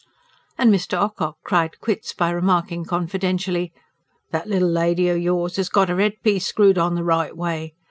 And 0.57 0.73
Mr. 0.73 0.99
Ocock 0.99 1.35
cried 1.43 1.79
quits 1.79 2.11
by 2.11 2.31
remarking 2.31 2.85
confidentially: 2.85 3.71
"That 4.31 4.47
little 4.49 4.67
lady 4.71 5.11
o' 5.11 5.15
yours 5.15 5.59
'as 5.59 5.69
got 5.69 5.91
'er 5.91 6.01
'eadpiece 6.01 6.47
screwed 6.47 6.79
on 6.79 6.95
the 6.95 7.03
right 7.03 7.37
way. 7.37 7.75